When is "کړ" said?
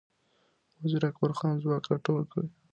2.31-2.43